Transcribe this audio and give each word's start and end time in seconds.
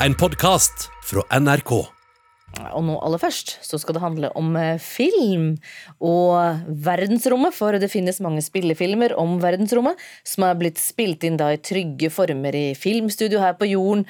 en 0.00 0.14
podkast 0.14 0.90
fra 1.08 1.22
NRK. 1.40 1.72
Og 2.76 2.82
nå 2.84 2.96
aller 3.04 3.20
først 3.20 3.56
så 3.64 3.78
skal 3.80 3.96
det 3.96 4.02
handle 4.02 4.30
om 4.38 4.54
eh, 4.60 4.76
film 4.80 5.54
og 6.04 6.68
verdensrommet. 6.84 7.56
For 7.56 7.76
det 7.80 7.90
finnes 7.92 8.20
mange 8.24 8.44
spillefilmer 8.44 9.16
om 9.20 9.38
verdensrommet 9.42 10.00
som 10.26 10.46
er 10.46 10.56
blitt 10.60 10.80
spilt 10.80 11.24
inn 11.26 11.40
da 11.40 11.50
i 11.52 11.60
trygge 11.60 12.12
former 12.12 12.56
i 12.56 12.70
filmstudio 12.78 13.40
her 13.42 13.56
på 13.58 13.68
jorden. 13.72 14.06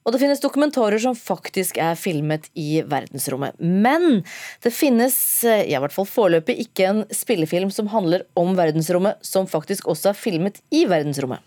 Og 0.00 0.14
det 0.14 0.22
finnes 0.22 0.40
dokumentarer 0.40 1.00
som 1.02 1.16
faktisk 1.16 1.76
er 1.80 1.98
filmet 2.00 2.48
i 2.56 2.80
verdensrommet. 2.88 3.58
Men 3.60 4.22
det 4.64 4.72
finnes, 4.72 5.16
eh, 5.44 5.66
i 5.68 5.76
hvert 5.76 5.92
fall 5.92 6.08
foreløpig, 6.08 6.56
ikke 6.66 6.88
en 6.88 7.02
spillefilm 7.12 7.72
som 7.72 7.92
handler 7.92 8.24
om 8.36 8.56
verdensrommet, 8.56 9.20
som 9.20 9.48
faktisk 9.48 9.88
også 9.92 10.12
er 10.12 10.20
filmet 10.20 10.60
i 10.72 10.86
verdensrommet. 10.88 11.44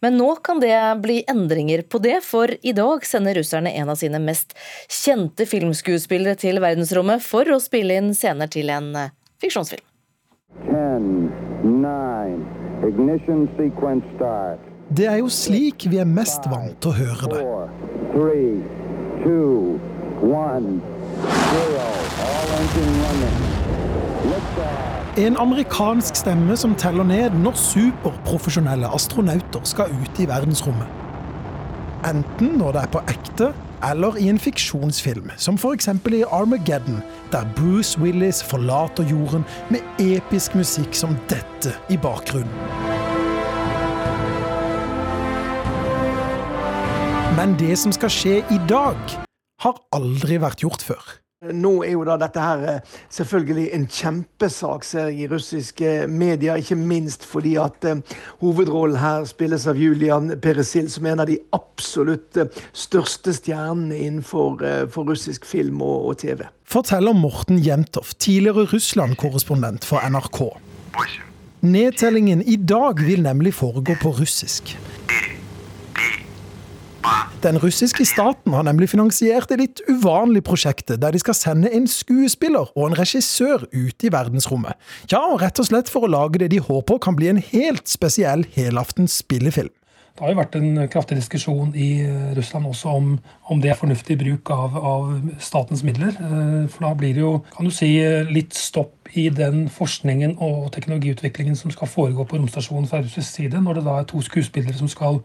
Men 0.00 0.16
nå 0.16 0.30
kan 0.44 0.60
det 0.62 0.76
bli 1.02 1.20
endringer 1.28 1.82
på 1.82 2.00
det, 2.00 2.20
for 2.24 2.48
i 2.62 2.72
dag 2.76 3.04
sender 3.06 3.36
russerne 3.40 3.72
en 3.76 3.92
av 3.92 3.98
sine 4.00 4.20
mest 4.22 4.56
kjente 4.88 5.46
filmskuespillere 5.48 6.38
til 6.40 6.60
verdensrommet 6.62 7.22
for 7.24 7.48
å 7.52 7.60
spille 7.60 8.00
inn 8.00 8.14
scener 8.16 8.48
til 8.52 8.72
en 8.72 8.90
eh, 8.96 9.12
fiksjonsfilm. 9.42 9.84
10, 10.66 11.30
9, 11.64 11.94
ignition 12.88 13.46
sequence 13.58 14.16
start. 14.16 14.64
Det 14.90 15.06
er 15.06 15.20
jo 15.20 15.28
slik 15.30 15.86
vi 15.92 16.00
er 16.02 16.08
mest 16.08 16.48
vant 16.50 16.74
til 16.82 16.90
å 16.90 16.96
høre 16.96 17.30
det. 17.30 17.44
4, 18.16 18.16
3, 18.16 18.40
2, 19.22 19.38
1, 25.20 25.32
0. 25.32 25.40
All 25.40 25.52
engine 25.52 25.60
running. 25.60 25.60
Liftoff. 25.60 25.80
En 25.90 26.16
amerikansk 26.16 26.16
stemme 26.16 26.56
som 26.56 26.74
teller 26.74 27.04
ned 27.04 27.34
når 27.42 27.56
superprofesjonelle 27.56 28.88
astronauter 28.88 29.64
skal 29.64 29.90
ut 29.92 30.20
i 30.20 30.26
verdensrommet. 30.26 30.88
Enten 32.08 32.56
når 32.58 32.72
det 32.72 32.82
er 32.82 32.92
på 32.94 33.02
ekte, 33.08 33.50
eller 33.90 34.16
i 34.16 34.28
en 34.28 34.38
fiksjonsfilm, 34.38 35.30
som 35.36 35.54
f.eks. 35.56 35.88
i 35.88 36.24
Armageddon, 36.24 37.02
der 37.32 37.44
Bruce 37.56 38.00
Willis 38.00 38.42
forlater 38.42 39.04
jorden 39.04 39.44
med 39.70 39.80
episk 39.98 40.54
musikk 40.54 40.94
som 40.94 41.16
dette 41.28 41.74
i 41.90 41.96
bakgrunnen. 41.96 42.52
Men 47.36 47.56
det 47.58 47.78
som 47.78 47.92
skal 47.92 48.10
skje 48.10 48.38
i 48.50 48.60
dag, 48.68 48.96
har 49.60 49.76
aldri 49.92 50.40
vært 50.40 50.60
gjort 50.60 50.82
før. 50.82 51.04
Nå 51.40 51.70
er 51.86 51.94
jo 51.94 52.02
da 52.04 52.18
dette 52.20 52.40
her 52.44 52.62
eh, 52.68 52.96
selvfølgelig 53.16 53.70
en 53.72 53.86
kjempesak 53.88 54.82
ser 54.84 55.06
jeg, 55.08 55.22
i 55.22 55.28
russiske 55.30 55.92
medier, 56.12 56.58
ikke 56.60 56.76
minst 56.76 57.24
fordi 57.24 57.54
at 57.56 57.86
eh, 57.88 58.02
hovedrollen 58.42 58.98
her 59.00 59.24
spilles 59.24 59.64
av 59.64 59.80
Julian 59.80 60.34
Peresil, 60.44 60.90
som 60.92 61.08
er 61.08 61.14
en 61.14 61.22
av 61.24 61.30
de 61.30 61.38
absolutt 61.56 62.36
eh, 62.36 62.60
største 62.76 63.32
stjernene 63.38 63.96
innenfor 63.96 64.60
eh, 64.60 64.84
for 64.92 65.08
russisk 65.08 65.48
film 65.48 65.80
og, 65.80 66.10
og 66.10 66.20
TV. 66.20 66.44
Forteller 66.68 67.16
Morten 67.16 67.64
Jentoff, 67.64 68.12
tidligere 68.20 68.68
Russland-korrespondent 68.74 69.88
for 69.88 70.04
NRK. 70.12 70.42
Nedtellingen 71.64 72.44
i 72.44 72.60
dag 72.60 73.00
vil 73.00 73.24
nemlig 73.24 73.56
foregå 73.56 73.96
på 74.02 74.12
russisk. 74.20 74.76
Den 77.40 77.56
russiske 77.62 78.04
staten 78.04 78.52
har 78.52 78.66
nemlig 78.68 78.90
finansiert 78.92 79.48
det 79.48 79.56
litt 79.60 79.80
uvanlige 79.88 80.44
prosjektet 80.44 81.00
der 81.00 81.14
de 81.14 81.22
skal 81.22 81.36
sende 81.38 81.72
en 81.72 81.88
skuespiller 81.88 82.68
og 82.76 82.90
en 82.90 82.98
regissør 82.98 83.64
ut 83.72 84.04
i 84.04 84.12
verdensrommet. 84.12 84.76
Ja, 85.08 85.22
og 85.32 85.40
rett 85.40 85.60
og 85.62 85.70
slett 85.70 85.88
for 85.88 86.04
å 86.04 86.12
lage 86.12 86.42
det 86.42 86.50
de 86.52 86.60
håper 86.60 87.00
kan 87.00 87.16
bli 87.16 87.30
en 87.32 87.40
helt 87.52 87.88
spesiell 87.88 88.44
helaftens 88.56 89.16
spillefilm. 89.24 89.72
Det 90.10 90.26
har 90.26 90.34
jo 90.34 90.40
vært 90.42 90.56
en 90.58 90.80
kraftig 90.92 91.16
diskusjon 91.16 91.70
i 91.72 92.02
Russland 92.36 92.66
også 92.68 92.92
om, 92.92 93.12
om 93.48 93.60
det 93.62 93.70
er 93.72 93.78
fornuftig 93.78 94.18
bruk 94.20 94.50
av, 94.52 94.74
av 94.76 95.06
statens 95.40 95.80
midler. 95.86 96.12
Eh, 96.12 96.66
For 96.68 96.84
da 96.84 96.90
blir 96.98 97.14
det 97.16 97.22
jo 97.22 97.30
kan 97.54 97.64
du 97.64 97.72
si, 97.72 97.94
litt 98.28 98.52
stopp 98.52 99.14
i 99.16 99.30
den 99.32 99.70
forskningen 99.72 100.36
og 100.44 100.68
teknologiutviklingen 100.74 101.56
som 101.56 101.72
skal 101.72 101.88
foregå 101.88 102.26
på 102.28 102.36
romstasjonen 102.36 102.90
fra 102.90 103.00
russisk 103.00 103.30
side, 103.30 103.62
når 103.64 103.80
det 103.80 103.86
da 103.86 103.96
er 103.96 104.10
to 104.10 104.20
skuespillere 104.26 104.76
som 104.76 104.90
skal 104.92 105.22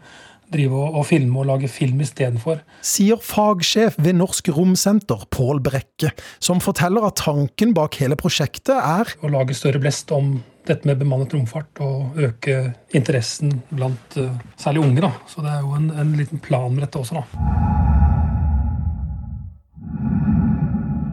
drive 0.54 0.78
og, 0.78 1.00
og 1.02 1.08
filme 1.10 1.42
og 1.42 1.50
lage 1.50 1.70
film 1.72 2.02
istedenfor. 2.06 2.62
Sier 2.86 3.22
fagsjef 3.22 3.98
ved 4.02 4.18
Norsk 4.20 4.50
Romsenter, 4.56 5.26
Pål 5.34 5.62
Brekke, 5.66 6.12
som 6.40 6.62
forteller 6.64 7.08
at 7.08 7.20
tanken 7.24 7.74
bak 7.78 7.98
hele 8.02 8.18
prosjektet 8.20 8.76
er 8.76 9.16
Å 9.22 9.32
lage 9.32 9.58
større 9.58 9.82
blest 9.84 10.12
om 10.16 10.38
dette 10.66 10.88
med 10.90 10.98
bemannet 10.98 11.34
romfart 11.36 11.82
og 11.86 12.18
øke 12.18 12.58
interessen 12.98 13.60
blant 13.70 14.18
eh, 14.18 14.34
særlig 14.58 14.82
unge. 14.86 15.06
da. 15.06 15.14
Så 15.30 15.46
det 15.46 15.54
er 15.54 15.62
jo 15.62 15.78
en, 15.78 15.92
en 15.94 16.18
liten 16.18 16.42
plan 16.42 16.74
med 16.74 16.88
dette 16.88 17.02
også, 17.02 17.22
da. 17.22 18.05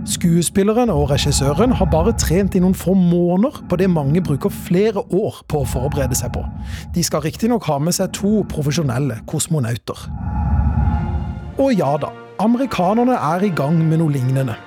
Skuespilleren 0.02 0.90
og 0.90 1.12
regissøren 1.12 1.70
har 1.78 1.86
bare 1.86 2.10
trent 2.18 2.56
i 2.58 2.60
noen 2.62 2.74
få 2.74 2.94
måneder 2.98 3.60
på 3.70 3.76
det 3.78 3.86
mange 3.90 4.22
bruker 4.24 4.50
flere 4.50 5.04
år 5.14 5.38
på 5.46 5.60
å 5.62 5.68
forberede 5.68 6.18
seg 6.18 6.32
på. 6.34 6.42
De 6.94 7.04
skal 7.06 7.22
riktignok 7.22 7.68
ha 7.70 7.78
med 7.78 7.94
seg 7.94 8.10
to 8.18 8.40
profesjonelle 8.50 9.20
kosmonauter. 9.30 10.08
Og 11.62 11.70
ja 11.78 11.94
da, 12.02 12.10
amerikanerne 12.42 13.14
er 13.14 13.46
i 13.46 13.54
gang 13.54 13.78
med 13.78 14.02
noe 14.02 14.10
lignende. 14.10 14.58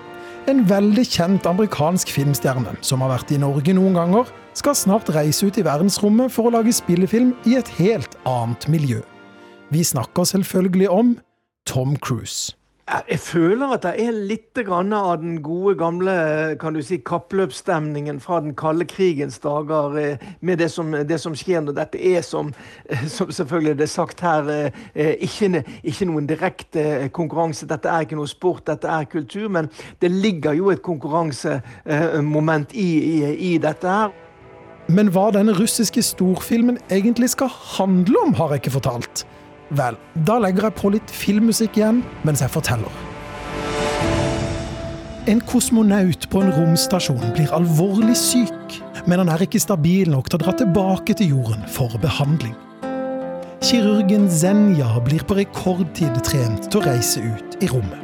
En 0.47 0.63
veldig 0.69 1.03
kjent 1.03 1.47
amerikansk 1.49 2.11
filmstjerne 2.15 2.77
som 2.85 3.03
har 3.03 3.17
vært 3.17 3.35
i 3.35 3.41
Norge 3.41 3.75
noen 3.75 3.97
ganger, 3.97 4.29
skal 4.55 4.77
snart 4.77 5.11
reise 5.11 5.49
ut 5.49 5.57
i 5.59 5.65
verdensrommet 5.65 6.31
for 6.31 6.47
å 6.47 6.55
lage 6.55 6.71
spillefilm 6.77 7.33
i 7.49 7.57
et 7.59 7.75
helt 7.75 8.15
annet 8.23 8.69
miljø. 8.71 9.01
Vi 9.73 9.83
snakker 9.83 10.23
selvfølgelig 10.29 10.93
om 10.93 11.17
Tom 11.67 11.97
Cruise. 11.99 12.53
Jeg 12.85 13.17
føler 13.19 13.71
at 13.73 13.81
det 13.81 13.91
er 13.97 14.13
litt 14.13 14.59
av 14.61 15.17
den 15.17 15.39
gode, 15.41 15.73
gamle 15.79 16.13
kan 16.61 16.75
du 16.75 16.83
si, 16.85 16.99
kappløpsstemningen 17.01 18.19
fra 18.21 18.37
den 18.45 18.53
kalde 18.53 18.85
krigens 18.85 19.39
dager 19.41 19.97
eh, 19.97 20.25
med 20.45 20.61
det 20.61 20.67
som, 20.69 20.91
det 20.93 21.17
som 21.17 21.33
skjer 21.33 21.63
når 21.65 21.79
dette 21.79 21.97
er, 21.97 22.21
som, 22.21 22.53
eh, 22.85 23.07
som 23.09 23.31
selvfølgelig 23.33 23.79
det 23.79 23.87
er 23.87 23.89
sagt 23.89 24.21
her, 24.21 24.51
eh, 24.93 25.15
ikke, 25.17 25.63
ikke 25.81 26.05
noen 26.11 26.29
direkte 26.29 27.09
konkurranse. 27.09 27.65
Dette 27.65 27.89
er 27.89 28.05
ikke 28.05 28.19
noe 28.21 28.29
sport, 28.29 28.67
dette 28.69 28.85
er 28.85 29.09
kultur. 29.09 29.49
Men 29.49 29.71
det 29.99 30.13
ligger 30.13 30.53
jo 30.53 30.69
et 30.69 30.85
konkurransemoment 30.85 32.77
i, 32.77 32.89
i, 33.01 33.15
i 33.49 33.57
dette 33.57 33.97
her. 33.97 34.13
Men 34.93 35.09
hva 35.09 35.31
denne 35.33 35.57
russiske 35.57 36.05
storfilmen 36.05 36.77
egentlig 36.93 37.33
skal 37.33 37.49
handle 37.49 38.27
om, 38.27 38.37
har 38.37 38.53
jeg 38.53 38.61
ikke 38.61 38.77
fortalt. 38.77 39.25
Vel, 39.73 39.97
da 40.27 40.37
legger 40.37 40.67
jeg 40.67 40.77
på 40.77 40.91
litt 40.93 41.11
filmmusikk 41.11 41.79
igjen 41.79 42.03
mens 42.27 42.43
jeg 42.43 42.53
forteller. 42.53 43.01
En 45.25 45.39
kosmonaut 45.41 46.27
på 46.29 46.41
en 46.43 46.51
romstasjon 46.53 47.31
blir 47.33 47.49
alvorlig 47.55 48.13
syk, 48.19 48.75
men 49.09 49.23
han 49.23 49.31
er 49.33 49.41
ikke 49.47 49.61
stabil 49.63 50.11
nok 50.13 50.29
til 50.29 50.37
å 50.37 50.43
dra 50.43 50.53
tilbake 50.59 51.15
til 51.17 51.33
jorden 51.33 51.65
for 51.65 51.97
behandling. 52.03 52.53
Kirurgen 53.65 54.27
Zenja 54.29 54.91
blir 55.01 55.25
på 55.25 55.39
rekordtid 55.39 56.19
trent 56.27 56.69
til 56.69 56.83
å 56.83 56.85
reise 56.85 57.25
ut 57.25 57.57
i 57.57 57.71
rommet. 57.71 57.97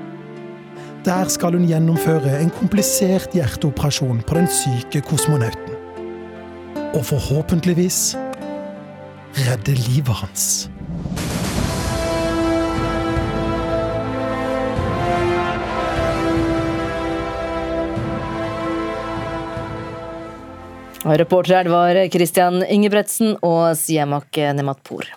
Der 1.06 1.30
skal 1.30 1.54
hun 1.58 1.70
gjennomføre 1.70 2.40
en 2.40 2.50
komplisert 2.58 3.38
hjerteoperasjon 3.38 4.26
på 4.26 4.38
den 4.40 4.50
syke 4.50 5.06
kosmonauten. 5.06 5.78
Og 6.98 7.06
forhåpentligvis 7.06 8.16
redde 9.46 9.78
livet 9.78 10.24
hans. 10.26 10.50
Reporter 21.06 21.56
her 21.56 21.70
var 21.72 21.98
Christian 22.14 22.62
Ingebretsen 22.66 23.36
og 23.42 23.78
Siamak 23.80 24.38
Nematpour. 24.58 25.08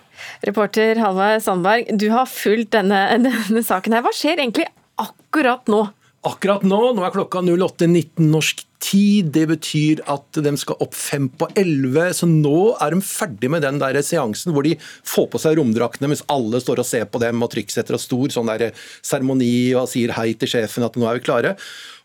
Reporter 0.45 0.99
Halvard 1.01 1.43
Sandberg, 1.43 1.91
du 1.97 2.09
har 2.13 2.29
fulgt 2.29 2.73
denne, 2.75 3.03
denne 3.27 3.65
saken 3.65 3.97
her. 3.97 4.05
Hva 4.05 4.13
skjer 4.15 4.41
egentlig 4.41 4.67
akkurat 5.01 5.67
nå? 5.71 5.85
Akkurat 6.25 6.63
nå, 6.65 6.79
nå 6.97 7.03
er 7.05 7.13
klokka 7.13 7.43
08.19 7.45 8.31
norsk 8.31 8.63
tid. 8.81 9.27
Det 9.33 9.43
betyr 9.51 10.01
at 10.09 10.39
de 10.41 10.53
skal 10.57 10.79
opp 10.81 10.95
fem 10.97 11.27
på 11.29 11.45
elleve. 11.53 12.07
Så 12.17 12.25
nå 12.29 12.71
er 12.81 12.95
de 12.95 13.05
ferdig 13.05 13.51
med 13.53 13.61
den 13.65 13.77
der 13.81 13.99
seansen 14.05 14.55
hvor 14.55 14.65
de 14.65 14.73
får 14.81 15.29
på 15.29 15.41
seg 15.43 15.59
romdraktene 15.59 16.09
mens 16.09 16.25
alle 16.33 16.61
står 16.63 16.81
og 16.81 16.89
ser 16.89 17.05
på 17.11 17.21
dem 17.21 17.45
og 17.45 17.51
trykksetter 17.53 17.97
og 17.97 18.01
stor 18.01 18.33
sånn 18.33 18.49
der 18.49 18.71
seremoni 19.05 19.53
og 19.77 19.85
sier 19.91 20.15
hei 20.17 20.31
til 20.33 20.49
sjefen 20.55 20.87
at 20.87 20.97
nå 20.97 21.05
er 21.05 21.19
vi 21.19 21.27
klare. 21.27 21.53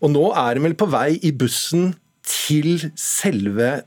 Og 0.04 0.12
nå 0.12 0.28
er 0.36 0.56
de 0.58 0.68
vel 0.68 0.76
på 0.76 0.90
vei 0.92 1.14
i 1.24 1.32
bussen 1.32 1.94
til 2.26 2.90
selve 2.98 3.80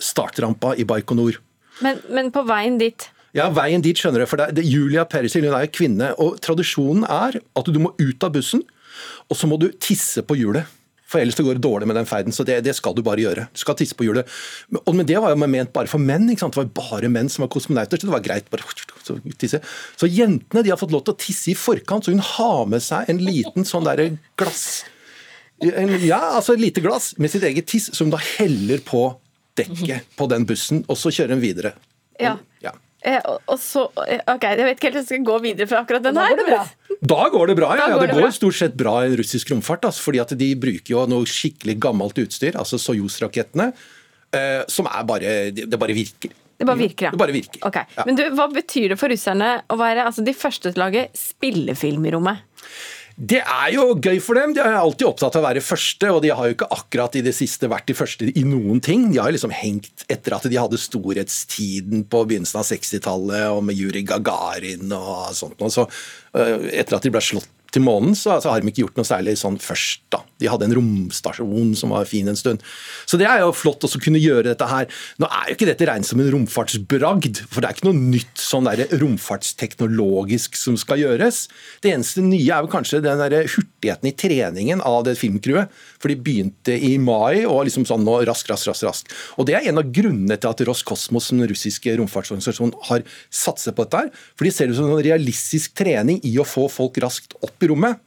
startrampa 0.00 0.74
i 0.80 0.84
Baikonur. 0.88 1.38
Men, 1.84 2.00
men 2.12 2.30
på 2.34 2.42
veien 2.48 2.78
dit 2.80 3.08
Ja, 3.36 3.46
veien 3.54 3.82
dit, 3.84 3.94
skjønner 4.00 4.24
du. 4.24 4.26
For 4.26 4.40
det, 4.40 4.48
det, 4.58 4.64
Julia 4.66 5.04
Perisil 5.06 5.44
hun 5.46 5.54
er 5.54 5.68
jo 5.68 5.74
kvinne, 5.76 6.08
og 6.18 6.40
tradisjonen 6.42 7.04
er 7.06 7.36
at 7.40 7.68
du 7.70 7.78
må 7.78 7.92
ut 8.00 8.26
av 8.26 8.32
bussen, 8.34 8.64
og 9.30 9.38
så 9.38 9.46
må 9.46 9.54
du 9.62 9.68
tisse 9.78 10.24
på 10.26 10.34
hjulet. 10.40 10.66
For 11.10 11.18
ellers 11.22 11.34
det 11.38 11.42
går 11.46 11.56
det 11.58 11.62
dårlig 11.64 11.86
med 11.90 11.96
den 11.98 12.06
ferden. 12.06 12.34
Så 12.34 12.44
det, 12.46 12.56
det 12.66 12.74
skal 12.78 12.94
du 12.94 13.00
bare 13.06 13.18
gjøre. 13.22 13.44
Du 13.54 13.58
skal 13.62 13.74
tisse 13.78 13.94
på 13.98 14.04
hjulet. 14.06 14.26
Men, 14.70 14.82
og- 14.86 14.94
men 14.98 15.06
det 15.06 15.16
var 15.22 15.32
jo 15.32 15.38
ment 15.42 15.72
bare 15.74 15.90
for 15.90 15.98
menn. 16.02 16.28
ikke 16.30 16.42
sant? 16.44 16.54
Det 16.54 16.62
var 16.64 16.74
bare 17.00 17.10
menn 17.10 17.30
som 17.30 17.42
var 17.46 17.50
kosmonauter, 17.54 17.98
så 17.98 18.06
det 18.06 18.14
var 18.14 18.22
greit. 18.26 18.50
bare 18.50 18.62
så 19.06 19.16
tisse. 19.38 19.58
Så 19.98 20.06
jentene 20.10 20.62
de 20.66 20.70
har 20.70 20.78
fått 20.78 20.92
lov 20.94 21.02
til 21.06 21.14
å 21.14 21.18
tisse 21.18 21.50
i 21.50 21.56
forkant, 21.58 22.04
så 22.06 22.14
hun 22.14 22.22
har 22.22 22.66
med 22.70 22.82
seg 22.82 23.10
en 23.10 23.18
liten 23.22 23.66
sånn 23.66 23.86
derre 23.86 24.10
glass 24.38 24.84
Ja, 25.60 26.20
altså 26.38 26.54
et 26.56 26.62
lite 26.62 26.80
glass 26.84 27.12
med 27.20 27.30
sitt 27.32 27.42
eget 27.44 27.66
tiss, 27.68 27.90
som 27.96 28.10
da 28.12 28.16
heller 28.38 28.80
på 28.86 29.02
dekket 29.58 30.06
på 30.16 30.28
den 30.30 30.46
bussen, 30.48 30.84
og 30.88 30.96
så 30.96 31.10
kjører 31.12 31.34
hun 31.36 31.42
videre. 31.42 31.74
Ja. 32.20 32.36
Ja. 32.64 32.72
Eh, 33.02 33.16
og, 33.24 33.38
og 33.48 33.56
så, 33.60 33.86
eh, 34.06 34.20
ok, 34.28 34.42
Jeg 34.44 34.64
vet 34.66 34.76
ikke 34.76 34.88
helt 34.90 34.96
om 34.96 35.00
jeg 35.00 35.08
skal 35.08 35.22
gå 35.24 35.36
videre 35.40 35.66
fra 35.70 35.78
akkurat 35.84 36.02
den 36.04 36.14
Da 36.18 36.24
her. 36.26 36.34
går 36.36 36.40
det 36.42 36.48
bra. 36.50 36.98
Da 37.12 37.28
går 37.32 37.46
det 37.48 37.56
bra, 37.56 37.68
ja. 37.72 37.76
Da 37.80 37.86
ja 37.88 37.94
går 37.94 38.00
det 38.02 38.08
det 38.10 38.16
går 38.18 38.26
bra. 38.26 38.30
stort 38.36 38.58
sett 38.58 38.74
bra 38.76 38.94
i 39.06 39.14
russisk 39.16 39.50
romfart. 39.54 39.86
Altså, 39.88 40.02
fordi 40.04 40.20
at 40.20 40.34
de 40.36 40.50
bruker 40.60 40.92
jo 40.94 41.06
noe 41.08 41.24
skikkelig 41.28 41.78
gammelt 41.80 42.20
utstyr, 42.20 42.58
altså 42.60 42.76
Soyuz-rakettene, 42.80 43.70
eh, 44.36 44.62
som 44.68 44.86
er 44.92 45.04
bare 45.08 45.32
Det 45.56 45.78
bare 45.80 45.96
virker. 45.96 46.30
Det 46.60 46.66
bare 46.68 46.76
virker, 46.76 47.06
ja. 47.08 47.10
Det 47.16 47.18
bare 47.22 47.32
virker. 47.32 47.60
Ok, 47.64 47.76
Ja. 47.96 48.04
Men 48.04 48.16
du, 48.16 48.22
hva 48.36 48.50
betyr 48.52 48.90
det 48.92 48.98
for 49.00 49.08
russerne 49.08 49.62
å 49.72 49.78
være 49.80 50.04
altså, 50.04 50.20
de 50.24 50.34
første 50.36 50.68
til 50.72 50.76
å 50.76 50.84
lage 50.88 51.06
spillefilm 51.16 52.04
i 52.04 52.12
rommet? 52.12 52.44
Det 53.20 53.42
er 53.42 53.74
jo 53.74 53.98
gøy 54.00 54.16
for 54.24 54.38
dem. 54.38 54.54
De 54.56 54.62
er 54.64 54.78
alltid 54.78 55.04
opptatt 55.04 55.34
av 55.36 55.42
å 55.42 55.46
være 55.50 55.60
første, 55.60 56.08
og 56.08 56.22
de 56.24 56.30
har 56.32 56.48
jo 56.48 56.54
ikke 56.54 56.70
akkurat 56.72 57.18
i 57.20 57.24
det 57.26 57.34
siste 57.36 57.68
vært 57.68 57.90
de 57.90 57.96
første 57.98 58.30
i 58.32 58.44
noen 58.48 58.80
ting. 58.80 59.10
De 59.12 59.20
har 59.20 59.28
jo 59.28 59.36
liksom 59.36 59.52
hengt 59.52 60.06
etter 60.08 60.38
at 60.38 60.46
de 60.48 60.56
hadde 60.56 60.80
storhetstiden 60.80 62.06
på 62.08 62.22
begynnelsen 62.30 62.62
av 62.62 62.68
60-tallet, 62.70 63.50
og 63.52 63.60
med 63.68 63.76
Juri 63.76 64.06
Gagarin 64.08 64.88
og 64.96 65.34
sånt. 65.36 65.60
noe. 65.60 65.68
så, 65.68 65.84
øh, 66.32 66.70
etter 66.72 66.96
at 66.96 67.04
de 67.04 67.12
ble 67.12 67.20
slått 67.20 67.50
til 67.74 67.84
månen, 67.86 68.16
så, 68.18 68.38
så 68.42 68.52
har 68.52 68.60
de 68.60 68.70
ikke 68.70 68.84
gjort 68.84 68.98
noe 68.98 69.08
særlig 69.08 69.36
sånn 69.40 69.58
først, 69.62 70.02
da. 70.12 70.22
De 70.40 70.48
hadde 70.48 70.66
en 70.66 70.74
romstasjon 70.78 71.74
som 71.76 71.92
var 71.92 72.08
fin 72.08 72.28
en 72.30 72.38
stund. 72.38 72.62
Så 73.08 73.18
det 73.20 73.28
er 73.28 73.42
jo 73.42 73.52
flott 73.56 73.84
å 73.84 73.90
kunne 74.00 74.20
gjøre 74.20 74.48
dette 74.48 74.68
her. 74.70 74.88
Nå 75.20 75.28
er 75.28 75.50
jo 75.50 75.56
ikke 75.56 75.68
dette 75.68 75.88
regnet 75.88 76.08
som 76.08 76.22
en 76.22 76.30
romfartsbragd, 76.32 77.42
for 77.50 77.60
det 77.60 77.68
er 77.68 77.76
ikke 77.76 77.90
noe 77.90 78.00
nytt 78.16 78.40
sånn 78.40 78.68
der 78.68 78.86
romfartsteknologisk 79.02 80.56
som 80.58 80.78
skal 80.80 81.02
gjøres. 81.02 81.44
Det 81.84 81.92
eneste 81.92 82.24
nye 82.24 82.40
er 82.40 82.64
vel 82.64 82.72
kanskje 82.72 83.02
den 83.04 83.20
der 83.20 83.36
hurtigheten 83.44 84.10
i 84.10 84.14
treningen 84.16 84.84
av 84.86 85.04
det 85.08 85.18
filmcrewet. 85.20 85.70
For 86.00 86.12
de 86.12 86.16
begynte 86.16 86.74
i 86.74 86.94
mai 87.00 87.44
og 87.44 87.66
liksom 87.68 87.84
sånn 87.88 88.06
nå 88.06 88.22
rask, 88.28 88.48
rask, 88.50 88.70
rask, 88.70 88.86
rask. 88.88 89.14
Og 89.36 89.48
det 89.48 89.58
er 89.58 89.68
en 89.70 89.82
av 89.82 89.92
grunnene 89.92 90.38
til 90.40 90.50
at 90.50 90.64
Roskosmos, 90.68 91.30
den 91.34 91.44
russiske 91.50 91.92
romfartsorganisasjonen, 92.00 92.74
har 92.88 93.04
satset 93.28 93.76
på 93.76 93.84
dette 93.84 94.04
her. 94.06 94.10
For 94.38 94.48
de 94.48 94.54
ser 94.54 94.70
det 94.70 94.78
som 94.78 94.88
en 94.88 95.04
realistisk 95.04 95.76
trening 95.78 96.22
i 96.26 96.32
å 96.40 96.48
få 96.48 96.66
folk 96.72 96.96
raskt 97.04 97.36
opp 97.44 97.59
i 97.66 97.70
rommet. 97.70 98.00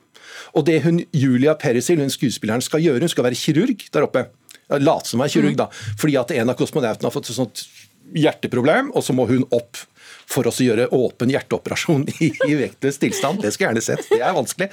Og 0.53 0.65
det 0.67 0.79
hun 0.83 1.01
Julia 1.15 1.55
Perisil, 1.59 2.01
hun 2.01 2.13
skuespilleren, 2.13 2.63
skal 2.63 2.83
gjøre, 2.83 3.05
hun 3.05 3.11
skal 3.11 3.27
være 3.27 3.39
kirurg 3.39 3.87
der 3.93 4.05
oppe. 4.05 4.27
Late 4.73 5.09
som 5.09 5.21
hun 5.21 5.27
er 5.27 5.33
kirurg, 5.33 5.57
da. 5.59 5.69
Fordi 5.99 6.17
at 6.19 6.35
en 6.35 6.53
av 6.53 6.59
kosmonautene 6.59 7.09
har 7.09 7.15
fått 7.15 7.31
et 7.31 7.37
sånt 7.37 7.65
hjerteproblem, 8.13 8.91
og 8.93 9.03
så 9.05 9.15
må 9.15 9.25
hun 9.29 9.45
opp 9.55 9.79
for 10.29 10.47
oss 10.47 10.61
å 10.61 10.65
gjøre 10.65 10.87
åpen 10.95 11.31
hjerteoperasjon 11.33 12.05
i, 12.25 12.29
i 12.47 12.55
vektløs 12.59 12.99
tilstand. 13.01 13.41
Det 13.43 13.51
skulle 13.53 13.69
jeg 13.71 13.73
gjerne 13.73 13.85
sett. 13.85 14.07
Det 14.11 14.21
er 14.21 14.35
vanskelig. 14.35 14.69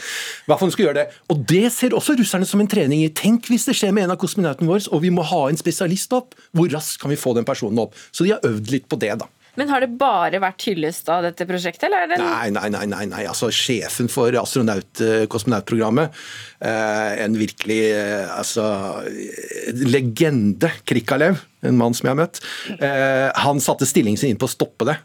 Hvert 0.47 0.61
fall 0.61 0.71
hun 0.71 0.77
skal 0.77 0.87
gjøre 0.89 1.01
det. 1.01 1.19
Og 1.33 1.43
det 1.53 1.65
ser 1.75 1.97
også 1.97 2.17
russerne 2.21 2.49
som 2.49 2.63
en 2.63 2.71
trening 2.71 3.05
i. 3.05 3.11
Tenk 3.17 3.51
hvis 3.51 3.67
det 3.69 3.77
skjer 3.79 3.95
med 3.97 4.07
en 4.07 4.15
av 4.15 4.21
kosmonautene 4.21 4.71
våre, 4.71 4.87
og 4.91 5.05
vi 5.05 5.13
må 5.15 5.27
ha 5.27 5.43
en 5.49 5.61
spesialist 5.61 6.15
opp. 6.17 6.39
Hvor 6.57 6.71
raskt 6.73 7.03
kan 7.03 7.13
vi 7.13 7.21
få 7.21 7.35
den 7.39 7.49
personen 7.49 7.83
opp? 7.83 7.99
Så 8.11 8.27
de 8.27 8.35
har 8.37 8.47
øvd 8.47 8.73
litt 8.75 8.89
på 8.91 8.99
det, 9.01 9.17
da. 9.23 9.29
Men 9.61 9.69
har 9.69 9.85
det 9.85 9.91
bare 10.01 10.39
vært 10.41 10.65
hyllest 10.71 11.11
av 11.13 11.27
dette 11.27 11.45
prosjektet, 11.45 11.85
eller 11.91 12.07
er 12.07 12.09
det 12.09 12.19
Nei, 12.23 12.49
nei, 12.55 12.69
nei. 12.73 12.87
nei, 12.89 13.03
nei. 13.11 13.25
Altså, 13.29 13.51
sjefen 13.53 14.09
for 14.09 14.33
astronaut, 14.41 15.03
eh, 15.05 15.27
eh, 15.29 17.11
en 17.27 17.37
virkelig 17.37 17.81
eh, 17.93 18.25
altså, 18.33 18.65
legende, 19.85 20.73
Krikalev, 20.89 21.43
en 21.61 21.77
mann 21.77 21.93
som 21.93 22.09
jeg 22.09 22.15
har 22.15 22.21
møtt, 22.23 22.41
han 23.45 23.61
satte 23.61 23.89
stillingen 23.89 24.17
sin 24.17 24.33
inn 24.33 24.41
på 24.41 24.49
å 24.49 24.55
stoppe 24.55 24.89
det. 24.89 24.97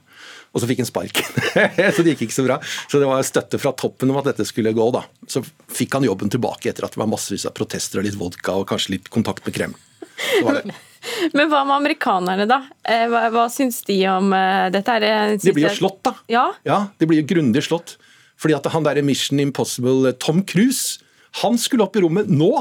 Og 0.55 0.63
så 0.63 0.69
fikk 0.71 0.85
han 0.85 0.87
sparken. 0.87 1.27
så 1.97 1.99
det 2.05 2.13
gikk 2.13 2.29
ikke 2.29 2.37
så 2.37 2.47
bra. 2.47 2.61
Så 2.87 3.03
det 3.03 3.11
var 3.11 3.27
støtte 3.27 3.59
fra 3.59 3.75
toppen 3.75 4.13
om 4.13 4.21
at 4.21 4.29
dette 4.29 4.47
skulle 4.47 4.71
gå. 4.71 4.87
da. 4.95 5.03
Så 5.27 5.43
fikk 5.67 5.99
han 5.99 6.07
jobben 6.07 6.31
tilbake 6.31 6.71
etter 6.71 6.87
at 6.87 6.95
det 6.95 7.03
var 7.03 7.11
massevis 7.11 7.43
av 7.49 7.57
protester 7.59 7.99
og 7.99 8.07
litt 8.07 8.15
vodka 8.15 8.55
og 8.55 8.69
kanskje 8.71 8.95
litt 8.95 9.11
kontakt 9.11 9.43
med 9.43 9.57
Kreml. 9.57 9.75
Så 10.15 10.45
var 10.47 10.61
det. 10.61 10.77
Men 11.37 11.49
hva 11.51 11.63
med 11.67 11.75
amerikanerne, 11.79 12.47
da? 12.49 12.61
Eh, 12.87 13.05
Hva, 13.11 13.25
hva 13.33 13.45
syns 13.53 13.81
de 13.87 13.97
om 14.11 14.33
eh, 14.35 14.67
dette? 14.73 14.95
Er 14.97 15.03
det, 15.05 15.41
De 15.45 15.53
blir 15.55 15.67
jo 15.69 15.73
slått, 15.79 16.01
da. 16.07 16.15
Ja. 16.31 16.45
Ja, 16.67 16.79
de 16.99 17.09
blir 17.09 17.21
jo 17.23 17.27
grundig 17.35 17.65
slått. 17.67 17.97
Fordi 18.41 18.57
at 18.57 18.67
han 18.73 18.83
der 18.83 18.99
Mission 19.05 19.39
Impossible, 19.39 20.11
Tom 20.19 20.41
Cruise, 20.43 20.99
han 21.41 21.59
skulle 21.59 21.85
opp 21.87 21.95
i 21.95 22.03
rommet 22.03 22.31
nå, 22.31 22.51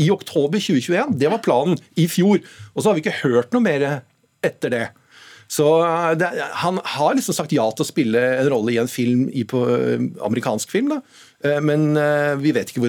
i 0.00 0.08
oktober 0.12 0.60
2021. 0.60 1.14
Det 1.20 1.28
var 1.32 1.42
planen 1.44 1.76
i 2.00 2.06
fjor. 2.08 2.40
Og 2.72 2.80
så 2.82 2.88
har 2.90 2.96
vi 2.96 3.04
ikke 3.04 3.18
hørt 3.26 3.52
noe 3.52 3.64
mer 3.64 3.86
etter 4.44 4.72
det. 4.72 4.86
Så 5.52 5.66
eh, 5.84 6.12
det, 6.16 6.30
Han 6.62 6.78
har 6.94 7.16
liksom 7.18 7.36
sagt 7.36 7.52
ja 7.52 7.64
til 7.76 7.84
å 7.84 7.88
spille 7.88 8.20
en 8.38 8.48
rolle 8.52 8.72
i 8.72 8.78
en 8.80 8.88
film 8.88 9.26
i 9.28 9.44
på 9.48 9.60
eh, 9.68 10.06
amerikansk 10.24 10.72
film, 10.72 10.94
da. 10.94 11.02
Eh, 11.42 11.60
men 11.60 11.96
eh, 11.96 12.36
vi 12.38 12.52
vet 12.54 12.70
ikke 12.70 12.82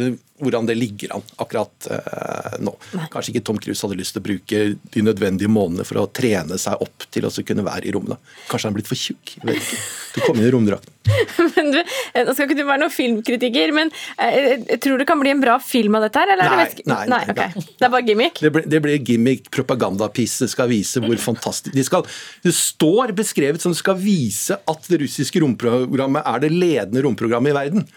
hvordan 0.44 0.68
det 0.68 0.76
ligger 0.78 1.16
an 1.16 1.24
akkurat 1.42 1.88
eh, 1.90 2.58
nå. 2.62 2.74
Kanskje 3.12 3.34
ikke 3.34 3.46
Tom 3.48 3.60
Cruise 3.62 3.82
hadde 3.86 3.98
lyst 3.98 4.14
til 4.14 4.22
å 4.22 4.28
bruke 4.28 4.64
de 4.94 5.06
nødvendige 5.06 5.50
månedene 5.52 5.86
for 5.88 6.04
å 6.04 6.08
trene 6.14 6.60
seg 6.62 6.82
opp 6.84 7.08
til 7.14 7.26
å 7.26 7.32
kunne 7.34 7.66
være 7.66 7.90
i 7.90 7.94
rommet. 7.96 8.22
Kanskje 8.52 8.70
han 8.70 8.76
er 8.76 8.78
blitt 8.78 8.92
for 8.92 9.00
tjukk. 9.00 9.38
jeg 9.40 9.48
vet 9.50 9.62
ikke. 9.62 9.80
Du 10.14 10.20
kom 10.28 10.38
inn 10.38 10.46
i 10.46 10.52
romdrakten. 10.54 10.92
Men 11.56 11.72
du, 11.74 11.80
nå 11.82 12.36
skal 12.36 12.46
ikke 12.46 12.60
du 12.60 12.64
være 12.68 12.84
noen 12.84 12.94
filmkritiker, 12.94 13.74
men 13.76 13.90
jeg 14.16 14.78
tror 14.82 15.02
det 15.02 15.08
kan 15.10 15.20
bli 15.20 15.34
en 15.34 15.42
bra 15.42 15.58
film 15.60 15.98
av 15.98 16.06
dette 16.06 16.22
her? 16.22 16.32
Eller 16.32 16.48
Nei, 16.48 16.54
Nei, 16.56 16.68
det 16.70 16.86
nei, 16.88 17.02
nei, 17.12 17.20
okay. 17.34 17.66
Det 17.68 17.88
er 17.88 17.92
bare 17.92 18.08
gimmick? 18.08 18.40
Det 18.40 18.52
blir, 18.56 18.70
det 18.72 18.82
blir 18.86 19.02
gimmick, 19.02 19.50
propagandapiss. 19.54 20.38
Skal 20.54 20.72
vise 20.72 21.04
hvor 21.04 21.20
fantastisk 21.20 21.76
de 21.76 21.84
skal, 21.84 22.08
Det 22.46 22.56
står 22.56 23.12
beskrevet 23.18 23.64
som 23.64 23.76
skal 23.76 24.00
vise 24.00 24.56
at 24.56 24.90
det 24.90 25.02
russiske 25.04 25.44
romprogrammet 25.44 26.24
er 26.24 26.46
det 26.46 26.54
ledende 26.56 27.04
romprogrammet 27.04 27.52
i 27.52 27.60
verden. 27.60 27.88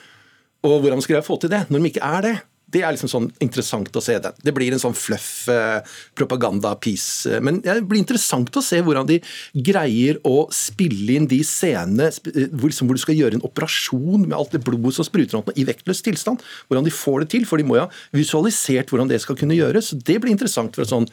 Og 0.66 0.82
hvordan 0.82 1.02
skal 1.04 1.20
jeg 1.20 1.26
få 1.26 1.38
til 1.40 1.52
det, 1.52 1.64
når 1.70 1.82
de 1.82 1.90
ikke 1.94 2.12
er 2.18 2.26
det? 2.26 2.36
Det 2.66 2.80
er 2.82 2.90
liksom 2.90 3.08
sånn 3.08 3.26
interessant 3.44 3.94
å 3.94 4.00
se 4.02 4.16
det. 4.18 4.32
Det 4.42 4.50
blir 4.54 4.74
en 4.74 4.80
sånn 4.82 4.94
fluff 4.98 5.46
eh, 5.52 5.78
propaganda-piece. 6.18 7.38
Men 7.46 7.60
det 7.62 7.76
blir 7.86 8.00
interessant 8.02 8.50
å 8.58 8.62
se 8.64 8.80
hvordan 8.82 9.06
de 9.06 9.20
greier 9.68 10.18
å 10.26 10.48
spille 10.54 11.14
inn 11.14 11.28
de 11.30 11.38
scenene 11.46 12.08
eh, 12.10 12.48
hvor, 12.50 12.66
liksom, 12.66 12.90
hvor 12.90 12.98
du 12.98 13.04
skal 13.04 13.18
gjøre 13.20 13.38
en 13.38 13.46
operasjon 13.46 14.26
med 14.26 14.34
alt 14.34 14.58
det 14.58 14.64
blodet 14.66 14.96
som 14.98 15.06
spruter 15.06 15.38
rundt 15.38 15.54
i 15.54 15.68
vektløs 15.68 16.02
tilstand. 16.08 16.42
Hvordan 16.66 16.90
de 16.90 16.96
får 16.96 17.22
det 17.22 17.30
til, 17.36 17.46
for 17.46 17.62
de 17.62 17.68
må 17.70 17.78
jo 17.78 17.86
ha 17.86 18.18
visualisert 18.18 18.90
hvordan 18.90 19.14
det 19.14 19.22
skal 19.22 19.38
kunne 19.38 19.56
gjøres. 19.56 19.92
Så 19.92 20.02
Det 20.02 20.18
blir 20.18 20.34
interessant 20.34 20.74
fra 20.74 20.82
et 20.82 20.90
sånn 20.90 21.06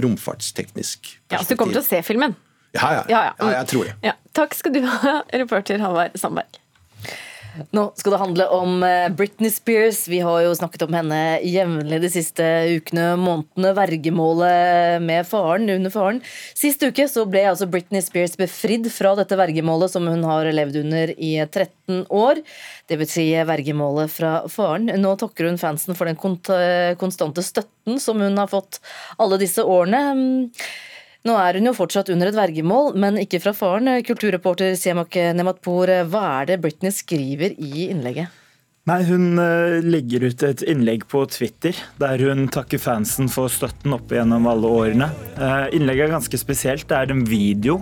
romfartsteknisk 0.00 1.16
Ja, 1.34 1.42
så 1.42 1.50
du 1.50 1.58
kommer 1.58 1.74
til 1.74 1.82
å 1.82 1.90
se 1.90 2.04
filmen? 2.06 2.38
Ja, 2.70 2.86
ja. 3.00 3.04
Ja, 3.10 3.20
ja. 3.26 3.34
ja, 3.34 3.54
jeg 3.58 3.70
tror 3.74 3.90
det. 3.90 3.98
Ja. 4.06 4.14
Takk 4.38 4.54
skal 4.54 4.78
du 4.78 4.84
ha, 4.86 5.20
reporter 5.34 5.82
Halvard 5.82 6.14
Sandberg. 6.14 6.62
Nå 7.74 7.84
skal 7.98 8.14
det 8.14 8.20
handle 8.20 8.46
om 8.54 8.82
eh, 8.86 9.08
Britney 9.14 9.50
Spears. 9.50 10.04
Vi 10.08 10.20
har 10.24 10.40
jo 10.44 10.54
snakket 10.56 10.84
om 10.86 10.94
henne 10.94 11.18
jevnlig 11.46 12.00
de 12.02 12.10
siste 12.12 12.46
ukene, 12.76 13.14
månedene. 13.20 13.72
Vergemålet 13.76 15.02
med 15.04 15.26
faren, 15.28 15.68
under 15.70 15.92
faren. 15.94 16.20
Sist 16.58 16.82
uke 16.84 17.06
så 17.10 17.24
ble 17.30 17.44
altså 17.50 17.68
Britney 17.70 18.04
Spears 18.04 18.36
befridd 18.38 18.88
fra 18.92 19.14
dette 19.18 19.38
vergemålet 19.38 19.94
som 19.94 20.06
hun 20.10 20.24
har 20.28 20.50
levd 20.54 20.80
under 20.84 21.14
i 21.16 21.32
13 21.46 22.04
år. 22.06 22.42
Det 22.90 23.00
si 23.10 23.26
vergemålet 23.46 24.12
fra 24.12 24.34
faren. 24.50 24.90
Nå 25.00 25.16
takker 25.20 25.50
hun 25.50 25.58
fansen 25.60 25.98
for 25.98 26.10
den 26.10 26.18
konstante 27.00 27.44
støtten 27.46 28.00
som 28.02 28.22
hun 28.22 28.38
har 28.38 28.50
fått 28.50 28.82
alle 29.18 29.40
disse 29.40 29.64
årene. 29.64 30.60
Nå 31.28 31.36
er 31.36 31.58
hun 31.58 31.68
jo 31.68 31.76
fortsatt 31.76 32.08
under 32.14 32.30
et 32.30 32.38
vergemål, 32.38 32.94
men 32.96 33.20
ikke 33.20 33.42
fra 33.44 33.52
faren. 33.56 33.90
Kulturreporter 34.06 34.72
Semak 34.80 35.18
Nematpour, 35.36 35.92
hva 36.08 36.26
er 36.40 36.52
det 36.52 36.60
Britney 36.64 36.94
skriver 36.96 37.52
i 37.60 37.90
innlegget? 37.90 38.36
Nei, 38.88 39.02
Hun 39.04 39.36
eh, 39.38 39.76
legger 39.84 40.24
ut 40.24 40.42
et 40.42 40.62
innlegg 40.64 41.02
på 41.12 41.20
Twitter 41.28 41.76
der 42.00 42.22
hun 42.24 42.46
takker 42.50 42.80
fansen 42.80 43.28
for 43.30 43.52
støtten 43.52 43.92
opp 43.92 44.10
igjennom 44.10 44.48
alle 44.48 44.70
årene. 44.72 45.10
Eh, 45.36 45.66
Innlegget 45.76 46.08
er 46.08 46.14
ganske 46.14 46.40
spesielt. 46.40 46.86
Det 46.88 46.96
er 46.96 47.12
en 47.12 47.26
video. 47.28 47.76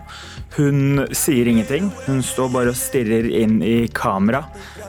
Hun 0.59 1.07
sier 1.15 1.49
ingenting. 1.49 1.93
Hun 2.09 2.19
står 2.27 2.51
bare 2.53 2.75
og 2.75 2.81
stirrer 2.81 3.31
inn 3.31 3.61
i 3.63 3.87
kamera. 3.95 4.43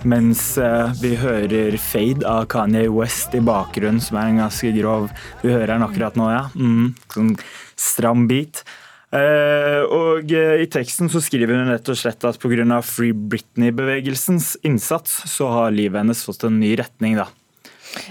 Mens 0.09 0.57
eh, 0.57 0.89
vi 0.99 1.13
hører 1.21 1.77
Fade 1.77 2.25
av 2.27 2.49
Kanye 2.51 2.89
West 2.89 3.37
i 3.37 3.43
bakgrunnen, 3.45 4.01
som 4.01 4.17
er 4.17 4.33
en 4.33 4.43
ganske 4.43 4.73
grov 4.79 5.11
Vi 5.43 5.53
hører 5.53 5.75
den 5.75 5.85
akkurat 5.85 6.17
nå, 6.19 6.27
ja. 6.33 6.45
Mm, 6.57 6.95
sånn 7.13 7.35
stram 7.79 8.27
bit. 8.29 8.63
Eh, 9.09 9.81
og 9.89 10.29
eh, 10.35 10.61
I 10.61 10.67
teksten 10.69 11.09
så 11.09 11.21
skriver 11.23 11.57
hun 11.57 11.71
rett 11.71 11.87
og 11.89 11.97
slett 11.97 12.25
at 12.29 12.37
pga. 12.41 12.81
Free 12.85 13.15
Britney-bevegelsens 13.15 14.55
innsats, 14.67 15.23
så 15.31 15.49
har 15.49 15.73
livet 15.73 16.03
hennes 16.03 16.21
fått 16.25 16.45
en 16.45 16.59
ny 16.61 16.75
retning. 16.77 17.17
da. 17.17 17.29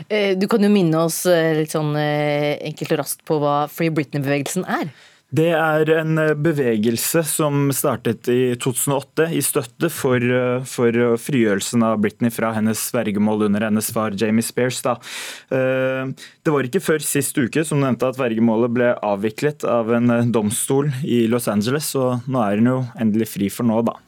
Eh, 0.09 0.35
Du 0.39 0.49
kan 0.51 0.63
jo 0.63 0.73
minne 0.73 1.05
oss 1.05 1.25
litt 1.27 1.71
sånn 1.75 1.95
enkelt 1.97 2.97
og 2.97 2.99
raskt 3.05 3.23
på 3.29 3.39
hva 3.39 3.69
Free 3.71 3.95
Britney-bevegelsen 3.95 4.67
er. 4.67 4.91
Det 5.29 5.51
er 5.53 5.91
en 5.93 6.17
eh, 6.23 6.31
bevegelse 6.33 7.21
som 7.29 7.67
startet 7.77 8.31
i 8.33 8.55
2008 8.57 9.27
i 9.37 9.43
støtte 9.45 9.91
for, 9.93 10.25
eh, 10.25 10.65
for 10.65 10.97
frigjørelsen 11.21 11.85
av 11.85 11.99
Britney 12.01 12.33
fra 12.33 12.55
hennes 12.57 12.81
vergemål 12.97 13.45
under 13.51 13.67
hennes 13.67 13.93
far 13.93 14.17
Jamie 14.17 14.47
Spears. 14.47 14.81
Da. 14.87 14.97
Eh, 15.53 16.09
det 16.17 16.55
var 16.55 16.65
ikke 16.65 16.81
før 16.81 17.05
sist 17.05 17.37
uke 17.37 17.61
som 17.69 17.85
nevnte 17.85 18.09
at 18.09 18.17
vergemålet 18.17 18.73
ble 18.73 18.95
avviklet 19.05 19.69
av 19.69 19.93
en 19.93 20.33
domstol 20.33 20.89
i 21.05 21.27
Los 21.29 21.51
Angeles, 21.53 21.93
og 22.01 22.25
nå 22.25 22.45
er 22.47 22.63
hun 22.63 22.73
jo 22.73 22.83
endelig 22.97 23.29
fri 23.37 23.53
for 23.53 23.69
nå, 23.69 23.83
da. 23.85 23.99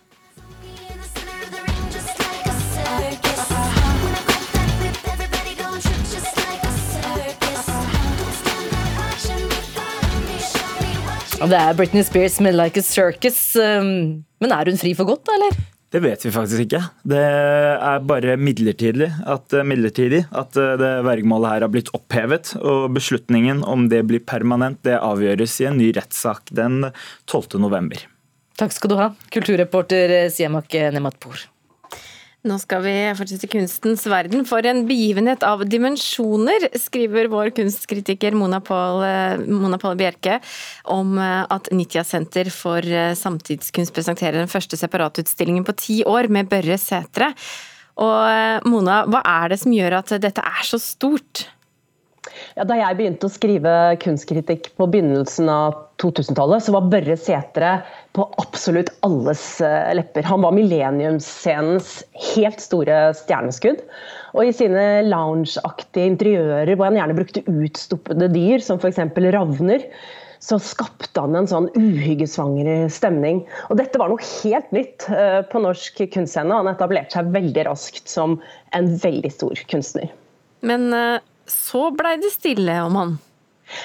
Og 11.41 11.49
det 11.49 11.57
er 11.57 11.73
Britney 11.73 12.05
Spears 12.05 12.37
med 12.45 12.53
'Like 12.53 12.77
a 12.77 12.85
Circus'. 12.85 13.57
Um, 13.57 14.25
men 14.45 14.53
er 14.53 14.69
hun 14.69 14.77
fri 14.77 14.93
for 14.93 15.09
godt, 15.09 15.25
da, 15.25 15.39
eller? 15.39 15.57
Det 15.91 16.03
vet 16.05 16.25
vi 16.27 16.31
faktisk 16.31 16.67
ikke. 16.67 16.81
Det 17.03 17.19
er 17.19 18.03
bare 18.07 18.37
midlertidig 18.37 19.09
at, 19.27 19.53
eh, 19.53 19.65
midlertidig 19.67 20.21
at 20.31 20.55
eh, 20.57 20.77
det 20.79 20.91
vergemålet 21.03 21.51
her 21.51 21.65
har 21.65 21.73
blitt 21.73 21.91
opphevet. 21.97 22.53
Og 22.61 22.93
beslutningen 22.95 23.65
om 23.65 23.89
det 23.89 24.05
blir 24.07 24.21
permanent, 24.21 24.79
det 24.85 25.01
avgjøres 25.01 25.57
i 25.61 25.67
en 25.67 25.81
ny 25.81 25.91
rettssak 25.97 26.53
den 26.53 26.93
12. 27.27 27.59
november. 27.59 28.05
Takk 28.61 28.77
skal 28.77 28.93
du 28.93 28.97
ha, 29.01 29.09
kulturreporter 29.33 30.29
Siamak 30.31 30.77
Nematpour. 30.93 31.49
Nå 32.41 32.57
skal 32.57 32.81
vi 32.87 32.93
fortsette 33.19 33.49
kunstens 33.53 34.07
verden. 34.09 34.47
For 34.49 34.65
en 34.65 34.87
begivenhet 34.89 35.43
av 35.45 35.61
dimensjoner, 35.69 36.71
skriver 36.81 37.29
vår 37.29 37.53
kunstkritiker 37.59 38.33
Mona 38.33 38.63
Paul, 38.65 39.05
Mona 39.45 39.77
Paul 39.81 39.99
Bjerke 40.01 40.39
om 40.89 41.19
at 41.21 41.69
Nitya 41.75 42.01
Senter 42.09 42.49
for 42.55 42.81
samtidskunst 43.21 43.93
presenterer 43.93 44.41
den 44.41 44.49
første 44.49 44.81
separatutstillingen 44.81 45.69
på 45.69 45.77
ti 45.77 46.01
år 46.09 46.33
med 46.33 46.49
Børre 46.49 46.81
Sætre. 46.81 47.35
Og 48.01 48.65
Mona, 48.73 49.03
hva 49.05 49.21
er 49.37 49.53
det 49.53 49.61
som 49.61 49.77
gjør 49.77 50.01
at 50.01 50.17
dette 50.25 50.41
er 50.41 50.65
så 50.65 50.81
stort? 50.81 51.45
Ja, 52.57 52.67
da 52.69 52.77
jeg 52.79 52.99
begynte 52.99 53.29
å 53.29 53.33
skrive 53.33 53.75
kunstkritikk 54.03 54.71
på 54.79 54.89
begynnelsen 54.91 55.51
av 55.53 55.77
2000-tallet, 56.03 56.65
så 56.65 56.75
var 56.77 56.89
Børre 56.93 57.17
Sætre 57.21 57.75
på 58.17 58.27
absolutt 58.43 58.93
alles 59.07 59.43
eh, 59.65 59.91
lepper. 59.97 60.27
Han 60.29 60.47
var 60.47 60.57
millenniumsscenens 60.57 62.01
helt 62.33 62.63
store 62.63 63.03
stjerneskudd. 63.19 63.85
Og 64.35 64.47
i 64.47 64.55
sine 64.55 64.87
loungeaktige 65.09 66.09
interiører 66.15 66.75
hvor 66.75 66.91
han 66.91 66.99
gjerne 67.01 67.19
brukte 67.19 67.45
utstoppede 67.51 68.31
dyr, 68.35 68.65
som 68.65 68.81
f.eks. 68.81 69.03
ravner, 69.35 69.87
så 70.41 70.57
skapte 70.63 71.21
han 71.21 71.37
en 71.37 71.49
sånn 71.49 71.69
uhyggesvanger 71.77 72.89
stemning. 72.93 73.43
Og 73.69 73.77
dette 73.81 74.01
var 74.01 74.09
noe 74.09 74.25
helt 74.41 74.71
nytt 74.73 75.05
eh, 75.13 75.43
på 75.51 75.61
norsk 75.61 76.01
kunstscene. 76.15 76.63
Han 76.63 76.71
etablerte 76.71 77.19
seg 77.19 77.35
veldig 77.35 77.67
raskt 77.69 78.09
som 78.09 78.39
en 78.77 78.89
veldig 79.03 79.33
stor 79.35 79.61
kunstner. 79.71 80.09
Men 80.65 80.89
eh, 80.97 81.21
så 81.51 81.89
blei 81.97 82.17
det 82.23 82.33
stille 82.37 82.79
om 82.87 82.99
han? 83.01 83.19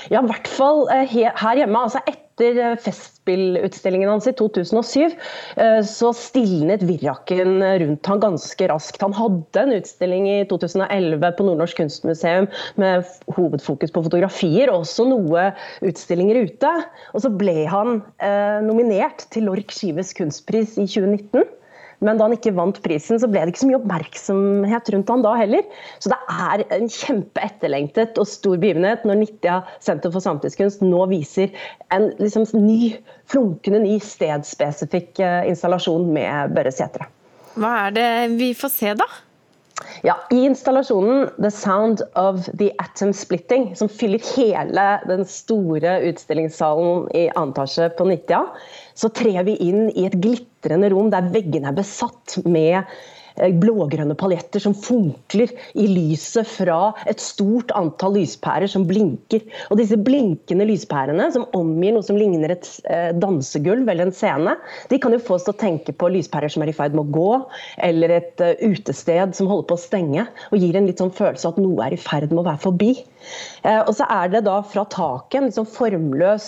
Ja, 0.10 0.22
i 0.22 0.30
hvert 0.30 0.48
fall 0.50 0.86
eh, 0.94 1.06
her 1.14 1.60
hjemme. 1.60 1.82
altså 1.86 2.02
Etter 2.10 2.60
eh, 2.62 2.78
Festspillutstillingen 2.82 4.10
hans 4.10 4.28
i 4.30 4.34
2007 4.38 5.14
eh, 5.62 5.80
så 5.88 6.12
stilnet 6.18 6.84
virraken 6.88 7.60
rundt 7.84 8.10
han 8.10 8.24
ganske 8.24 8.70
raskt. 8.72 9.02
Han 9.04 9.16
hadde 9.18 9.62
en 9.62 9.76
utstilling 9.78 10.30
i 10.32 10.38
2011 10.50 11.36
på 11.38 11.48
Nordnorsk 11.48 11.82
kunstmuseum 11.82 12.50
med 12.82 13.06
hovedfokus 13.38 13.94
på 13.96 14.06
fotografier, 14.08 14.72
og 14.74 14.84
også 14.86 15.08
noe 15.10 15.50
utstillinger 15.86 16.44
ute. 16.46 16.74
Og 17.14 17.26
så 17.26 17.34
ble 17.34 17.66
han 17.70 18.02
nominert 18.66 19.28
til 19.34 19.48
Lork 19.50 19.74
Skives 19.74 20.14
kunstpris 20.18 20.76
i 20.82 20.88
2019. 20.90 21.46
Men 22.04 22.20
da 22.20 22.28
han 22.28 22.36
ikke 22.36 22.54
vant 22.58 22.80
prisen, 22.84 23.20
så 23.22 23.30
ble 23.32 23.44
det 23.44 23.54
ikke 23.54 23.64
så 23.64 23.70
mye 23.70 23.80
oppmerksomhet 23.80 24.92
rundt 24.96 25.12
han 25.14 25.26
da 25.26 25.34
heller. 25.40 25.68
Så 26.04 26.12
det 26.12 26.20
er 26.34 26.64
en 26.78 26.90
kjempeetterlengtet 26.92 28.20
og 28.22 28.30
stor 28.30 28.58
begivenhet 28.62 29.06
når 29.08 29.22
Nitja 29.22 29.60
Senter 29.84 30.14
for 30.14 30.24
samtidskunst 30.26 30.84
nå 30.86 31.06
viser 31.12 31.54
en 31.96 32.10
liksom, 32.20 32.48
ny, 32.60 32.96
flunkende 33.32 33.84
ny 33.86 34.00
stedspesifikk 34.04 35.22
eh, 35.24 35.44
installasjon 35.52 36.10
med 36.16 36.56
Børre 36.56 36.74
Sætre. 36.76 37.08
Hva 37.56 37.72
er 37.86 37.96
det 37.96 38.10
vi 38.36 38.52
får 38.58 38.74
se, 38.74 38.96
da? 39.00 39.08
Ja, 40.08 40.16
I 40.32 40.46
installasjonen 40.46 41.30
'The 41.36 41.52
Sound 41.52 42.02
of 42.16 42.46
the 42.60 42.72
Atom 42.80 43.12
Splitting', 43.14 43.76
som 43.76 43.90
fyller 43.90 44.24
hele 44.36 44.86
den 45.10 45.26
store 45.28 45.98
utstillingssalen 46.10 47.10
i 47.12 47.26
annen 47.34 47.52
etasje 47.52 47.90
på 47.98 48.08
Nittia, 48.08 48.46
så 48.96 49.10
trer 49.12 49.44
vi 49.44 49.58
inn 49.68 49.90
i 49.92 50.06
et 50.08 50.16
glitrende 50.24 50.90
rom 50.94 51.12
der 51.12 51.28
veggene 51.34 51.74
er 51.74 51.78
besatt 51.78 52.38
med 52.46 52.88
blågrønne 53.36 54.16
paljetter 54.18 54.64
som 54.64 54.76
funkler 54.78 55.52
i 55.78 55.88
lyset 55.90 56.48
fra 56.48 56.94
et 57.10 57.22
stort 57.22 57.74
antall 57.76 58.16
lyspærer 58.20 58.70
som 58.72 58.86
blinker. 58.88 59.44
Og 59.70 59.80
disse 59.80 59.98
blinkende 60.00 60.68
lyspærene, 60.70 61.28
som 61.34 61.48
omgir 61.58 61.96
noe 61.96 62.06
som 62.06 62.20
ligner 62.20 62.56
et 62.56 62.70
eh, 62.92 63.12
dansegulv 63.20 63.90
eller 63.90 64.08
en 64.08 64.16
scene, 64.16 64.56
de 64.92 65.00
kan 65.02 65.16
jo 65.16 65.22
få 65.24 65.38
oss 65.38 65.48
til 65.48 65.56
å 65.56 65.62
tenke 65.62 65.96
på 65.96 66.12
lyspærer 66.14 66.52
som 66.52 66.66
er 66.66 66.72
i 66.72 66.78
ferd 66.78 66.96
med 66.96 67.06
å 67.08 67.16
gå, 67.16 67.32
eller 67.90 68.18
et 68.20 68.46
eh, 68.46 68.56
utested 68.64 69.36
som 69.38 69.52
holder 69.52 69.70
på 69.72 69.80
å 69.80 69.86
stenge, 69.86 70.28
og 70.52 70.62
gir 70.62 70.78
en 70.78 70.90
litt 70.90 71.02
sånn 71.04 71.14
følelse 71.16 71.50
av 71.50 71.56
at 71.56 71.66
noe 71.66 71.86
er 71.86 71.98
i 71.98 72.02
ferd 72.02 72.32
med 72.32 72.44
å 72.44 72.50
være 72.50 72.64
forbi. 72.70 72.94
Og 73.66 73.94
så 73.98 74.06
er 74.12 74.30
det 74.34 74.44
da 74.46 74.60
fra 74.66 74.84
taket 74.92 75.40
en 75.40 75.48
liksom 75.50 75.68
formløs 75.70 76.48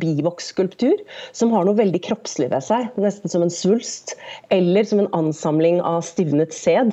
bivoksskulptur 0.00 0.98
som 1.36 1.52
har 1.54 1.66
noe 1.66 1.78
veldig 1.78 2.00
kroppslig 2.06 2.48
ved 2.52 2.64
seg, 2.64 2.88
nesten 3.00 3.30
som 3.30 3.44
en 3.44 3.52
svulst, 3.52 4.16
eller 4.54 4.86
som 4.88 5.02
en 5.02 5.10
ansamling 5.16 5.78
av 5.84 6.02
stivnet 6.06 6.54
sæd. 6.56 6.92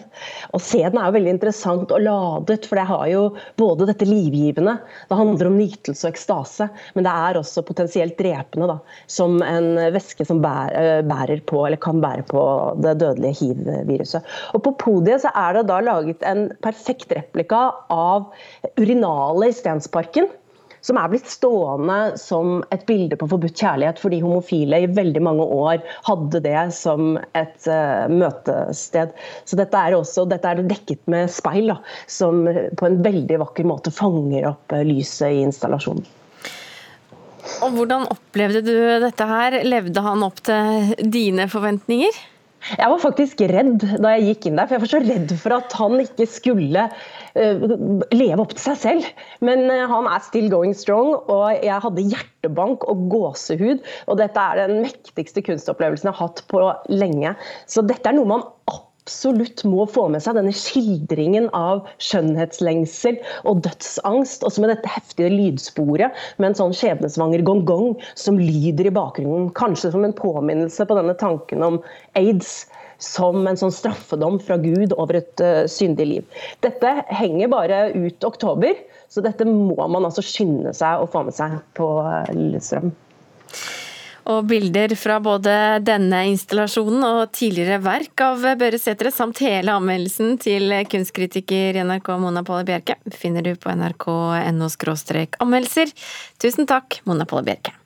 Og 0.53 0.61
sæden 0.63 0.99
er 0.99 1.09
jo 1.09 1.17
veldig 1.17 1.33
interessant 1.35 1.93
og 1.93 2.03
ladet, 2.05 2.67
for 2.69 2.79
det 2.79 2.87
har 2.89 3.05
jo 3.11 3.23
både 3.59 3.87
dette 3.89 4.07
livgivende, 4.07 4.77
det 5.09 5.19
handler 5.19 5.49
om 5.49 5.57
nytelse 5.59 6.07
og 6.07 6.13
ekstase, 6.13 6.69
men 6.95 7.07
det 7.07 7.13
er 7.13 7.39
også 7.39 7.65
potensielt 7.67 8.17
drepende, 8.19 8.69
da, 8.71 8.77
som 9.11 9.39
en 9.45 9.71
væske 9.95 10.27
som 10.27 10.43
eh, 10.43 11.01
bærer 11.07 11.43
på, 11.49 11.63
eller 11.65 11.81
kan 11.81 12.01
bære 12.03 12.27
på 12.29 12.43
det 12.83 12.97
dødelige 13.01 13.39
hiv-viruset. 13.41 14.33
Og 14.53 14.63
På 14.63 14.75
podiet 14.79 15.23
så 15.23 15.31
er 15.37 15.57
det 15.57 15.67
da 15.69 15.79
laget 15.83 16.23
en 16.27 16.47
perfekt 16.63 17.11
replika 17.15 17.65
av 17.93 18.29
urinalet 19.23 19.49
i 19.49 19.59
Stensparken 19.59 20.27
som 20.83 20.97
er 20.99 21.07
blitt 21.13 21.29
stående 21.31 22.17
som 22.19 22.57
et 22.75 22.81
bilde 22.83 23.15
på 23.15 23.29
forbudt 23.31 23.55
kjærlighet, 23.55 24.01
fordi 24.03 24.17
homofile 24.19 24.81
i 24.83 24.89
veldig 24.91 25.21
mange 25.23 25.45
år 25.45 25.77
hadde 26.03 26.41
det 26.43 26.63
som 26.75 27.13
et 27.39 27.69
uh, 27.71 28.11
møtested. 28.11 29.13
Så 29.47 29.55
dette 29.55 29.79
er 29.79 29.95
også 29.95 30.25
dette 30.27 30.49
er 30.49 30.59
dekket 30.67 30.99
med 31.07 31.31
speil, 31.31 31.71
da, 31.71 31.77
som 32.11 32.43
på 32.75 32.89
en 32.89 32.99
veldig 33.05 33.39
vakker 33.45 33.69
måte 33.69 33.95
fanger 33.95 34.49
opp 34.51 34.75
uh, 34.75 34.83
lyset 34.83 35.31
i 35.31 35.45
installasjonen. 35.45 36.03
Og 37.63 37.79
Hvordan 37.79 38.03
opplevde 38.11 38.65
du 38.67 38.75
dette 39.03 39.27
her? 39.27 39.61
Levde 39.63 40.03
han 40.03 40.27
opp 40.27 40.43
til 40.43 40.91
dine 40.99 41.47
forventninger? 41.51 42.19
Jeg 42.71 42.89
var 42.93 43.01
faktisk 43.01 43.43
redd 43.51 43.83
da 44.03 44.13
jeg 44.15 44.27
gikk 44.29 44.47
inn 44.49 44.59
der, 44.59 44.69
for 44.69 44.77
jeg 44.77 44.83
var 44.83 44.91
så 44.93 45.01
redd 45.03 45.33
for 45.41 45.55
at 45.57 45.75
han 45.79 45.97
ikke 46.03 46.27
skulle 46.29 46.85
uh, 46.87 47.65
leve 48.15 48.39
opp 48.43 48.55
til 48.55 48.63
seg 48.63 48.79
selv. 48.83 49.09
Men 49.43 49.65
uh, 49.67 49.83
han 49.91 50.07
er 50.11 50.23
still 50.25 50.49
going 50.53 50.75
strong, 50.77 51.15
og 51.31 51.59
jeg 51.59 51.81
hadde 51.85 52.07
hjertebank 52.13 52.87
og 52.91 53.07
gåsehud. 53.11 53.83
Og 54.07 54.21
dette 54.21 54.47
er 54.47 54.63
den 54.63 54.81
mektigste 54.85 55.43
kunstopplevelsen 55.45 56.11
jeg 56.11 56.17
har 56.17 56.31
hatt 56.31 56.43
på 56.51 56.63
lenge. 56.93 57.35
Så 57.67 57.85
dette 57.85 58.09
er 58.09 58.17
noe 58.19 58.31
man 58.31 58.47
absolutt 58.47 58.82
absolutt 59.03 59.65
må 59.67 59.83
få 59.91 60.05
med 60.13 60.23
seg 60.23 60.37
denne 60.37 60.53
skildringen 60.55 61.49
av 61.57 61.83
skjønnhetslengsel 62.03 63.17
og 63.49 63.59
dødsangst, 63.65 64.45
også 64.47 64.63
med 64.63 64.71
dette 64.71 64.91
heftige 64.93 65.31
lydsporet 65.33 66.15
med 66.39 66.49
en 66.49 66.57
sånn 66.61 66.75
skjebnesvanger 66.77 67.43
gong-gong 67.43 67.97
som 68.15 68.39
lyder 68.39 68.87
i 68.87 68.95
bakgrunnen. 68.95 69.51
Kanskje 69.59 69.91
som 69.91 70.07
en 70.07 70.15
påminnelse 70.15 70.87
på 70.87 70.97
denne 70.99 71.17
tanken 71.19 71.65
om 71.67 71.81
aids 72.19 72.63
som 73.03 73.43
en 73.49 73.59
sånn 73.59 73.75
straffedom 73.75 74.39
fra 74.39 74.55
Gud 74.63 74.95
over 74.95 75.19
et 75.19 75.43
uh, 75.43 75.65
syndig 75.67 76.07
liv. 76.07 76.43
Dette 76.63 76.95
henger 77.11 77.51
bare 77.51 77.85
ut 77.97 78.23
oktober, 78.23 78.77
så 79.11 79.23
dette 79.25 79.43
må 79.49 79.75
man 79.75 80.07
altså 80.07 80.23
skynde 80.23 80.71
seg 80.77 81.03
å 81.03 81.09
få 81.11 81.25
med 81.27 81.35
seg 81.35 81.59
på 81.75 81.89
uh, 81.99 82.23
Lillestrøm. 82.31 82.93
Og 84.29 84.45
bilder 84.47 84.93
fra 84.95 85.17
både 85.23 85.53
denne 85.83 86.21
installasjonen 86.31 87.03
og 87.03 87.33
tidligere 87.35 87.81
verk 87.83 88.23
av 88.23 88.45
Børre 88.59 88.79
Sætre, 88.79 89.11
samt 89.11 89.43
hele 89.43 89.75
anmeldelsen 89.75 90.37
til 90.39 90.71
kunstkritiker 90.91 91.75
i 91.75 91.83
NRK 91.83 92.13
Mona 92.23 92.45
Palle 92.47 92.63
Bjerke, 92.71 92.95
finner 93.11 93.43
du 93.43 93.53
på 93.59 93.75
nrk.no 93.75 94.71
anmeldelser. 95.43 95.95
Tusen 96.39 96.69
takk, 96.69 97.01
Mona 97.03 97.27
Palle 97.27 97.51
Bjerke. 97.51 97.82